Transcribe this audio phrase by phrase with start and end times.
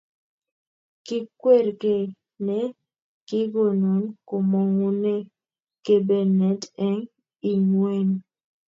[1.05, 2.05] Kikwer kei
[2.45, 2.59] ne
[3.27, 5.13] kikonun komong'une
[5.85, 7.01] kebenet eng
[7.51, 8.09] ing'weny.